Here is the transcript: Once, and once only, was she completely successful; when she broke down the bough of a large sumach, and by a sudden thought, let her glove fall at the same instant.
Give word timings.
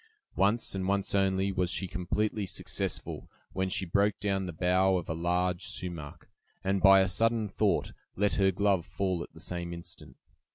Once, 0.35 0.73
and 0.73 0.87
once 0.87 1.13
only, 1.13 1.51
was 1.51 1.69
she 1.69 1.87
completely 1.87 2.47
successful; 2.47 3.29
when 3.53 3.69
she 3.69 3.85
broke 3.85 4.19
down 4.19 4.47
the 4.47 4.51
bough 4.51 4.97
of 4.97 5.07
a 5.07 5.13
large 5.13 5.67
sumach, 5.67 6.27
and 6.63 6.81
by 6.81 7.01
a 7.01 7.07
sudden 7.07 7.47
thought, 7.47 7.93
let 8.15 8.33
her 8.33 8.49
glove 8.49 8.83
fall 8.83 9.21
at 9.21 9.31
the 9.33 9.39
same 9.39 9.71
instant. 9.71 10.17